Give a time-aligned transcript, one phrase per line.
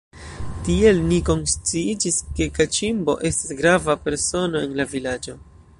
[0.67, 5.39] Tiel ni konsciiĝis, ke Kaĉimbo estas grava persono en la vilaĝo.